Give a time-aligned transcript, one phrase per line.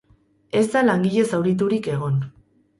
[0.61, 2.21] Ez da langile zauriturik egon.